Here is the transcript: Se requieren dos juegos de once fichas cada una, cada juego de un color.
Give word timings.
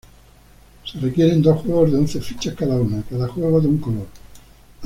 Se 0.83 0.97
requieren 0.99 1.43
dos 1.43 1.61
juegos 1.61 1.91
de 1.91 1.99
once 1.99 2.19
fichas 2.21 2.55
cada 2.55 2.75
una, 2.75 3.03
cada 3.03 3.27
juego 3.27 3.61
de 3.61 3.67
un 3.67 3.77
color. 3.77 4.07